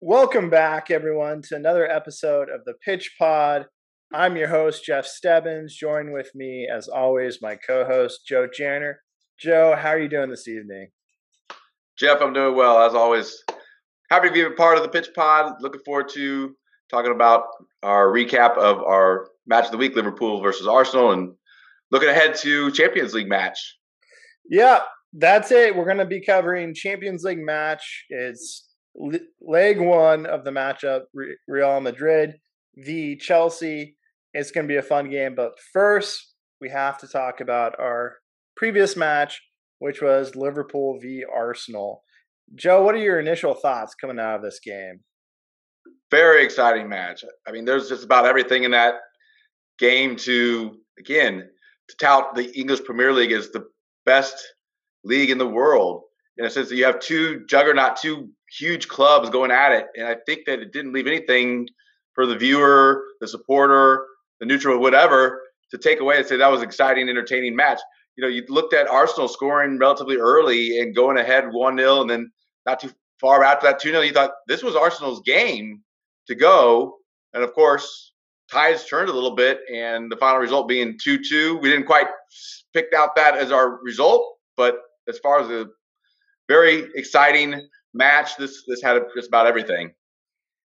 [0.00, 3.66] Welcome back, everyone, to another episode of the Pitch Pod.
[4.12, 5.76] I'm your host, Jeff Stebbins.
[5.76, 9.02] Join with me, as always, my co host, Joe Janner.
[9.38, 10.88] Joe, how are you doing this evening?
[11.96, 13.40] Jeff, I'm doing well, as always.
[14.10, 15.54] Happy to be a part of the Pitch Pod.
[15.60, 16.56] Looking forward to
[16.92, 17.44] talking about
[17.82, 21.32] our recap of our match of the week, Liverpool versus Arsenal, and
[21.90, 23.78] looking ahead to Champions League match.
[24.48, 24.80] Yeah,
[25.14, 25.74] that's it.
[25.74, 28.04] We're going to be covering Champions League match.
[28.10, 28.68] It's
[29.40, 31.02] leg one of the matchup
[31.48, 32.34] Real Madrid
[32.76, 33.96] v Chelsea.
[34.34, 38.16] It's going to be a fun game, but first we have to talk about our
[38.56, 39.40] previous match,
[39.78, 42.02] which was Liverpool v Arsenal.
[42.54, 45.00] Joe, what are your initial thoughts coming out of this game?
[46.12, 47.24] Very exciting match.
[47.48, 48.96] I mean, there's just about everything in that
[49.78, 51.48] game to again
[51.88, 53.66] to tout the English Premier League as the
[54.04, 54.36] best
[55.04, 56.02] league in the world
[56.36, 59.86] in a sense that you have two juggernaut, two huge clubs going at it.
[59.96, 61.66] And I think that it didn't leave anything
[62.12, 64.04] for the viewer, the supporter,
[64.38, 65.40] the neutral, whatever,
[65.70, 67.80] to take away and say that was an exciting, entertaining match.
[68.16, 72.10] You know, you looked at Arsenal scoring relatively early and going ahead 1 0, and
[72.10, 72.30] then
[72.66, 75.82] not too far after that 2 0, you thought this was Arsenal's game
[76.32, 76.96] to go.
[77.34, 78.12] And of course,
[78.50, 81.58] ties turned a little bit, and the final result being 2 2.
[81.58, 82.06] We didn't quite
[82.74, 84.76] pick out that as our result, but
[85.08, 85.70] as far as the
[86.48, 88.36] very exciting match.
[88.36, 89.92] This this had just about everything.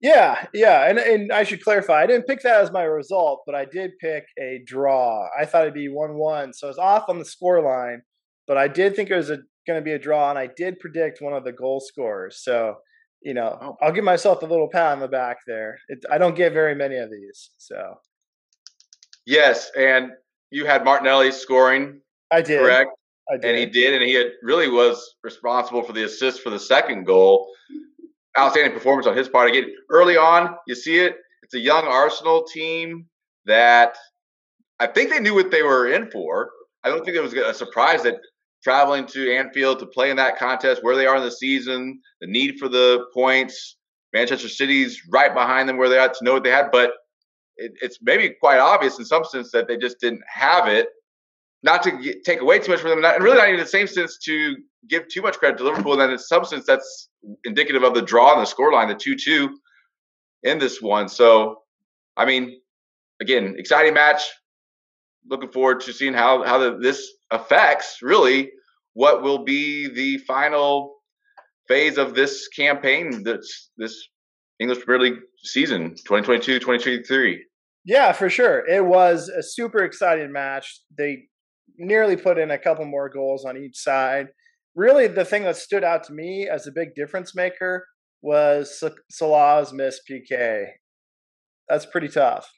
[0.00, 2.02] Yeah, yeah, and and I should clarify.
[2.02, 5.26] I didn't pick that as my result, but I did pick a draw.
[5.38, 8.02] I thought it'd be one-one, so I was off on the score line.
[8.46, 11.20] But I did think it was going to be a draw, and I did predict
[11.20, 12.40] one of the goal scorers.
[12.42, 12.76] So
[13.20, 13.76] you know, oh.
[13.80, 15.78] I'll give myself a little pat on the back there.
[15.88, 17.94] It, I don't get very many of these, so.
[19.26, 20.12] Yes, and
[20.50, 22.00] you had Martinelli scoring.
[22.30, 22.60] I did.
[22.60, 22.90] Correct
[23.28, 27.04] and he did, and he had, really was responsible for the assist for the second
[27.04, 27.50] goal.
[28.38, 29.50] Outstanding performance on his part.
[29.50, 31.16] Again, early on, you see it.
[31.42, 33.06] It's a young Arsenal team
[33.46, 33.96] that
[34.78, 36.50] I think they knew what they were in for.
[36.84, 38.16] I don't think it was a surprise that
[38.62, 42.26] traveling to Anfield to play in that contest, where they are in the season, the
[42.26, 43.76] need for the points.
[44.12, 46.92] Manchester City's right behind them where they are to know what they had, but
[47.56, 50.88] it, it's maybe quite obvious in some sense that they just didn't have it
[51.62, 53.64] not to get, take away too much from them, not, and really not even in
[53.64, 54.56] the same sense to
[54.88, 55.92] give too much credit to Liverpool.
[55.92, 57.08] And then in some sense, that's
[57.44, 59.58] indicative of the draw and the scoreline, the two-two
[60.44, 61.08] in this one.
[61.08, 61.62] So,
[62.16, 62.60] I mean,
[63.20, 64.22] again, exciting match.
[65.28, 68.50] Looking forward to seeing how how the, this affects really
[68.94, 70.96] what will be the final
[71.68, 73.22] phase of this campaign.
[73.22, 74.08] This this
[74.60, 77.36] English Premier League season, 2022-2023.
[77.84, 78.66] Yeah, for sure.
[78.68, 80.82] It was a super exciting match.
[80.96, 81.28] They
[81.76, 84.28] nearly put in a couple more goals on each side.
[84.74, 87.86] Really, the thing that stood out to me as a big difference maker
[88.20, 90.66] was Salah's missed PK.
[91.68, 92.50] That's pretty tough.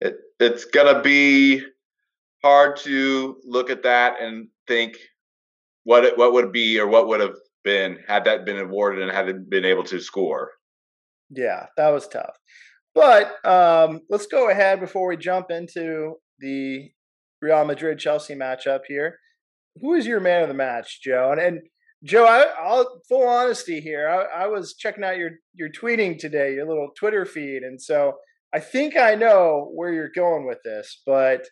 [0.00, 1.62] It, it's gonna be
[2.46, 4.96] hard to look at that and think
[5.82, 7.34] what it, what would be or what would have
[7.64, 10.52] been had that been awarded and had it been able to score.
[11.28, 12.36] Yeah, that was tough.
[12.94, 16.88] But um, let's go ahead before we jump into the
[17.42, 19.18] Real Madrid Chelsea matchup here.
[19.80, 21.32] Who is your man of the match, Joe?
[21.32, 21.60] And, and
[22.04, 24.08] Joe, I, will full honesty here.
[24.08, 28.12] I, I, was checking out your your tweeting today, your little Twitter feed, and so
[28.54, 31.02] I think I know where you're going with this.
[31.04, 31.46] But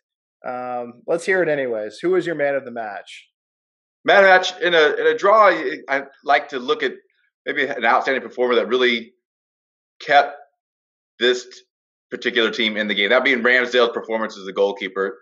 [0.45, 1.99] um, let's hear it anyways.
[2.01, 3.29] Who was your man of the match?
[4.05, 5.49] Man of the match in a in a draw.
[5.89, 6.93] I like to look at
[7.47, 9.13] maybe an outstanding performer that really
[10.01, 10.37] kept
[11.19, 11.47] this
[12.11, 13.11] particular team in the game.
[13.11, 15.19] That being Ramsdale's performance as the goalkeeper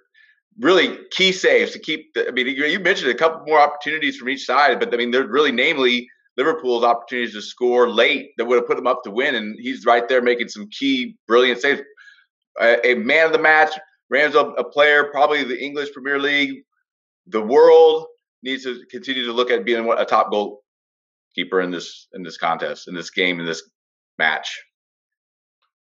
[0.58, 2.12] really key saves to keep.
[2.14, 5.10] The, I mean, you mentioned a couple more opportunities from each side, but I mean,
[5.10, 9.10] they're really namely Liverpool's opportunities to score late that would have put them up to
[9.10, 11.82] win, and he's right there making some key, brilliant saves.
[12.60, 13.70] A, a man of the match,
[14.12, 16.64] Rams, a, a player, probably the English Premier League,
[17.26, 18.06] the world
[18.42, 22.88] needs to continue to look at being a top goalkeeper in this in this contest,
[22.88, 23.62] in this game, in this
[24.18, 24.62] match.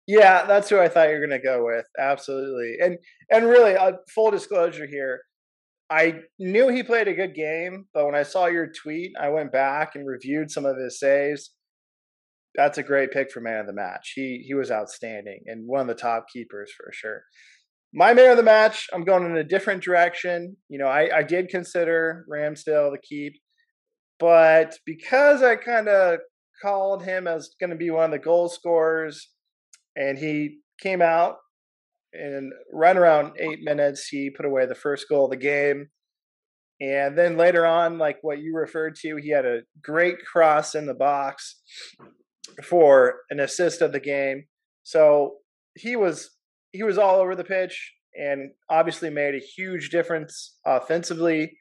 [0.08, 1.86] Yeah, that's who I thought you were going to go with.
[1.98, 2.76] Absolutely.
[2.82, 2.98] And
[3.30, 5.20] and really, uh, full disclosure here,
[5.88, 9.52] I knew he played a good game, but when I saw your tweet, I went
[9.52, 11.52] back and reviewed some of his saves.
[12.56, 14.14] That's a great pick for man of the match.
[14.16, 17.22] He he was outstanding and one of the top keepers for sure.
[17.98, 20.54] My man of the match, I'm going in a different direction.
[20.68, 23.32] You know, I, I did consider Ramsdale the keep,
[24.20, 26.18] but because I kind of
[26.60, 29.30] called him as going to be one of the goal scorers
[29.96, 31.36] and he came out
[32.12, 35.88] in right around eight minutes, he put away the first goal of the game.
[36.82, 40.84] And then later on, like what you referred to, he had a great cross in
[40.84, 41.62] the box
[42.62, 44.44] for an assist of the game.
[44.82, 45.36] So
[45.74, 46.35] he was
[46.76, 51.56] he was all over the pitch and obviously made a huge difference offensively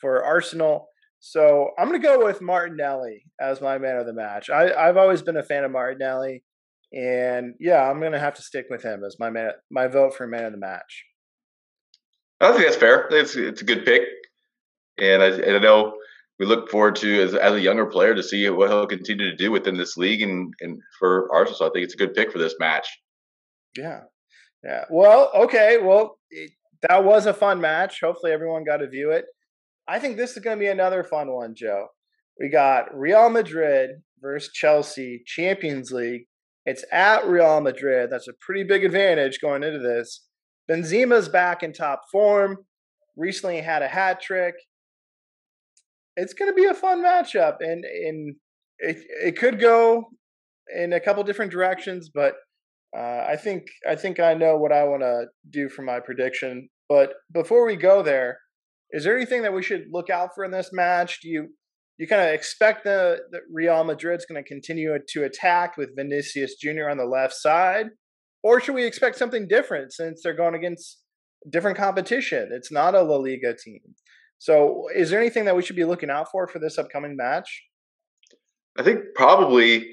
[0.00, 0.88] for Arsenal.
[1.20, 4.50] So I'm going to go with Martinelli as my man of the match.
[4.50, 6.44] I, I've always been a fan of Martinelli,
[6.92, 10.14] and yeah, I'm going to have to stick with him as my man, my vote
[10.14, 11.04] for man of the match.
[12.40, 13.08] I think that's fair.
[13.10, 14.02] It's it's a good pick,
[14.96, 15.96] and I, and I know
[16.38, 19.36] we look forward to as, as a younger player to see what he'll continue to
[19.36, 21.58] do within this league and and for Arsenal.
[21.58, 22.86] So I think it's a good pick for this match.
[23.76, 24.02] Yeah,
[24.64, 24.84] yeah.
[24.90, 25.78] Well, okay.
[25.78, 26.50] Well, it,
[26.88, 28.00] that was a fun match.
[28.02, 29.24] Hopefully, everyone got to view it.
[29.86, 31.86] I think this is going to be another fun one, Joe.
[32.38, 33.90] We got Real Madrid
[34.20, 36.26] versus Chelsea, Champions League.
[36.66, 38.10] It's at Real Madrid.
[38.10, 40.26] That's a pretty big advantage going into this.
[40.70, 42.58] Benzema's back in top form.
[43.16, 44.54] Recently had a hat trick.
[46.16, 48.36] It's going to be a fun matchup, and and
[48.78, 50.04] it it could go
[50.74, 52.34] in a couple different directions, but
[52.96, 56.68] uh, I think I think I know what I want to do for my prediction.
[56.88, 58.38] But before we go there,
[58.90, 61.20] is there anything that we should look out for in this match?
[61.20, 61.48] Do you
[61.98, 66.54] you kind of expect the, the Real Madrid's going to continue to attack with Vinicius
[66.54, 66.88] Jr.
[66.88, 67.86] on the left side,
[68.42, 71.02] or should we expect something different since they're going against
[71.50, 72.50] different competition?
[72.52, 73.80] It's not a La Liga team.
[74.38, 77.64] So, is there anything that we should be looking out for for this upcoming match?
[78.78, 79.90] I think probably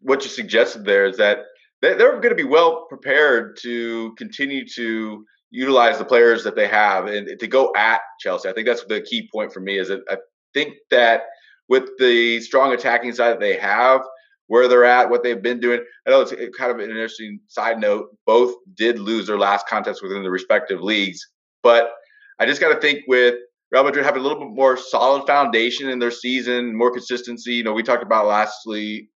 [0.00, 1.40] what you suggested there is that
[1.82, 7.06] they're going to be well prepared to continue to utilize the players that they have
[7.06, 8.48] and to go at Chelsea.
[8.48, 10.16] I think that's the key point for me is that I
[10.54, 11.24] think that
[11.68, 14.00] with the strong attacking side that they have,
[14.48, 15.80] where they're at, what they've been doing.
[16.06, 18.08] I know it's kind of an interesting side note.
[18.26, 21.26] Both did lose their last contest within the respective leagues,
[21.62, 21.92] but
[22.38, 23.36] I just got to think with
[23.70, 27.54] Real Madrid having a little bit more solid foundation in their season, more consistency.
[27.54, 29.08] You know, we talked about last week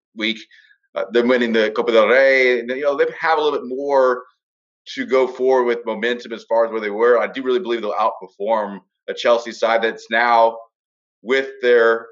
[0.97, 2.61] uh, them winning the Copa del Rey.
[2.61, 4.25] And, you know, they have a little bit more
[4.95, 7.19] to go forward with momentum as far as where they were.
[7.19, 10.59] I do really believe they'll outperform a Chelsea side that's now
[11.23, 12.07] with their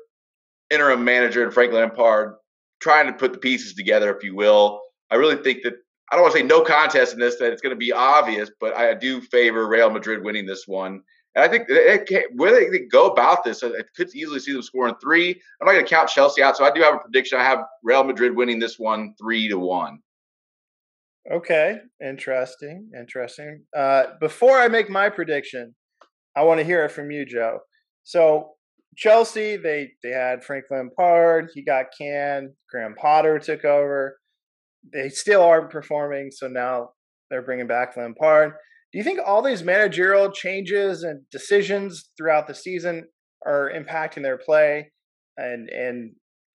[0.71, 2.35] interim manager and Frank Lampard
[2.81, 4.81] trying to put the pieces together, if you will.
[5.11, 5.75] I really think that
[6.11, 8.51] I don't want to say no contest in this that it's going to be obvious,
[8.61, 11.03] but I do favor Real Madrid winning this one.
[11.35, 14.95] And I think it where they go about this, I could easily see them scoring
[15.03, 15.31] three.
[15.61, 17.39] I'm not going to count Chelsea out, so I do have a prediction.
[17.39, 19.99] I have Real Madrid winning this one three to one.
[21.33, 23.63] Okay, interesting, interesting.
[23.75, 25.75] Uh, before I make my prediction,
[26.37, 27.61] I want to hear it from you, Joe.
[28.05, 28.53] So
[28.97, 32.51] Chelsea, they they had Frank Lampard, he got canned.
[32.71, 34.19] Graham Potter took over.
[34.93, 36.91] They still aren't performing, so now
[37.31, 38.53] they're bringing back Lampard.
[38.95, 43.09] Do you think all these managerial changes and decisions throughout the season
[43.45, 44.93] are impacting their play?
[45.37, 46.13] And and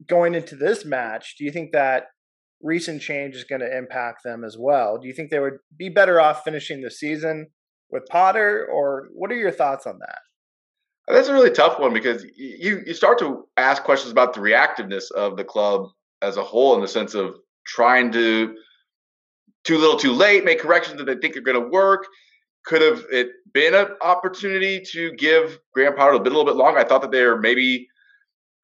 [0.06, 2.04] going into this match, do you think that
[2.62, 4.98] recent change is going to impact them as well.
[4.98, 7.48] Do you think they would be better off finishing the season
[7.90, 10.18] with Potter, or what are your thoughts on that?
[11.08, 15.10] That's a really tough one because you you start to ask questions about the reactiveness
[15.10, 15.88] of the club
[16.22, 17.34] as a whole, in the sense of
[17.66, 18.54] trying to
[19.64, 22.06] too little, too late, make corrections that they think are going to work.
[22.64, 26.56] Could have it been an opportunity to give Graham Potter a, bit, a little bit
[26.56, 26.78] longer?
[26.78, 27.88] I thought that they were maybe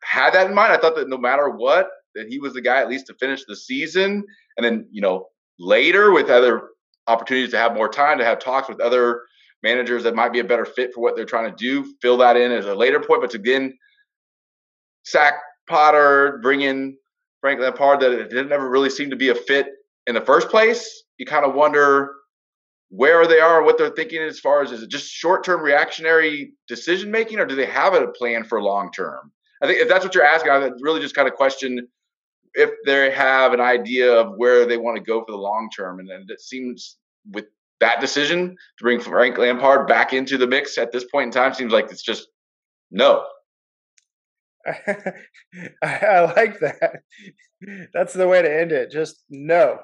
[0.03, 0.73] had that in mind.
[0.73, 3.45] I thought that no matter what, that he was the guy at least to finish
[3.45, 4.25] the season.
[4.57, 5.29] And then, you know,
[5.59, 6.69] later with other
[7.07, 9.23] opportunities to have more time to have talks with other
[9.63, 12.37] managers that might be a better fit for what they're trying to do, fill that
[12.37, 13.23] in as a later point.
[13.23, 13.77] But again,
[15.05, 15.35] sack
[15.69, 16.97] Potter, bring in
[17.41, 19.69] Frank Lampard, that it didn't ever really seem to be a fit
[20.07, 21.05] in the first place.
[21.19, 22.13] You kind of wonder
[22.95, 26.53] where they are, what they're thinking as far as is it just short term reactionary
[26.69, 29.33] decision making, or do they have a plan for long term?
[29.61, 31.89] I think if that's what you're asking, I really just kind of question
[32.55, 35.99] if they have an idea of where they want to go for the long term.
[35.99, 36.97] And it seems
[37.33, 37.47] with
[37.81, 41.53] that decision to bring Frank Lampard back into the mix at this point in time
[41.53, 42.29] seems like it's just
[42.93, 43.25] no.
[45.83, 47.01] I like that.
[47.93, 48.93] That's the way to end it.
[48.93, 49.81] Just no.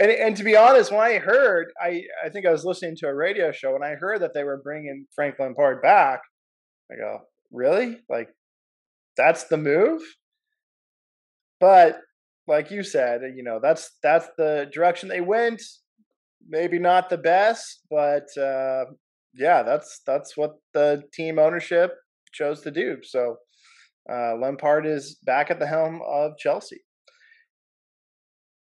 [0.00, 3.08] And and to be honest, when I heard, I I think I was listening to
[3.08, 6.20] a radio show and I heard that they were bringing Frank Lampard back.
[6.90, 7.20] I go,
[7.52, 7.98] really?
[8.08, 8.28] Like,
[9.16, 10.00] that's the move?
[11.60, 11.98] But
[12.46, 15.62] like you said, you know, that's that's the direction they went.
[16.48, 18.84] Maybe not the best, but uh,
[19.34, 21.94] yeah, that's that's what the team ownership
[22.32, 22.98] chose to do.
[23.02, 23.36] So
[24.10, 26.80] uh, Lampard is back at the helm of Chelsea.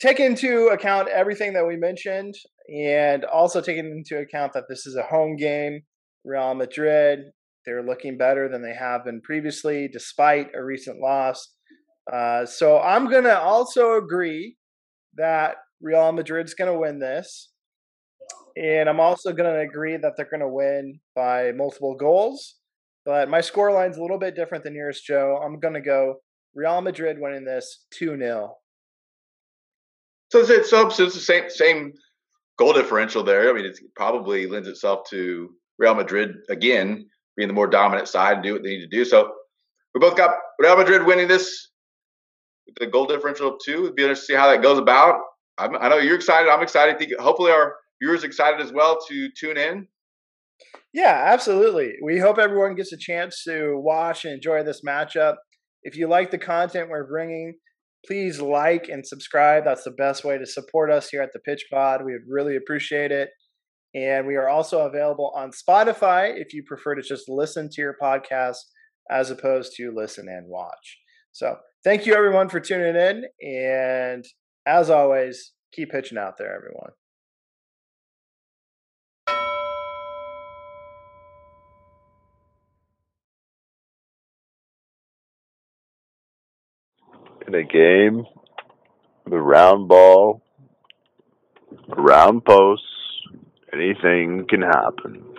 [0.00, 2.35] Take into account everything that we mentioned
[2.69, 5.83] And also taking into account that this is a home game,
[6.25, 7.21] Real Madrid,
[7.65, 11.55] they're looking better than they have been previously, despite a recent loss.
[12.12, 14.57] Uh, so I'm going to also agree
[15.17, 17.50] that Real Madrid's going to win this.
[18.57, 22.57] And I'm also going to agree that they're going to win by multiple goals.
[23.05, 25.41] But my score line's a little bit different than yours, Joe.
[25.45, 26.17] I'm going to go
[26.55, 28.55] Real Madrid winning this 2 0.
[30.45, 31.93] So it's, so it's the same same
[32.59, 33.49] goal differential there.
[33.49, 38.35] I mean, it probably lends itself to Real Madrid again being the more dominant side
[38.35, 39.05] and do what they need to do.
[39.05, 39.33] So
[39.95, 41.71] we both got Real Madrid winning this
[42.66, 43.85] with the goal differential of two.
[43.85, 45.21] It'd be interesting to see how that goes about.
[45.59, 46.50] I'm, i know you're excited.
[46.50, 46.95] I'm excited.
[46.95, 49.88] I Think hopefully our viewers excited as well to tune in.
[50.93, 51.95] Yeah, absolutely.
[52.02, 55.37] We hope everyone gets a chance to watch and enjoy this matchup.
[55.83, 57.55] If you like the content we're bringing,
[58.06, 59.64] please like and subscribe.
[59.64, 62.04] That's the best way to support us here at the Pitch Pod.
[62.04, 63.30] We would really appreciate it.
[63.94, 67.96] And we are also available on Spotify if you prefer to just listen to your
[68.00, 68.58] podcast
[69.10, 70.98] as opposed to listen and watch.
[71.32, 73.25] So, thank you everyone for tuning in.
[73.40, 74.25] And
[74.66, 76.90] as always, keep pitching out there, everyone.
[87.47, 88.26] In a game,
[89.29, 90.43] the round ball,
[91.88, 92.85] round posts,
[93.73, 95.36] anything can happen.